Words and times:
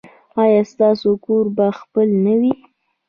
ایا 0.41 0.61
ستاسو 0.71 1.09
کور 1.25 1.45
به 1.55 1.67
خپل 1.79 2.07
نه 2.25 2.33
وي؟ 2.39 2.53